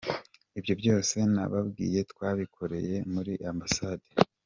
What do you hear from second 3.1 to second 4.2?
muri ambasade.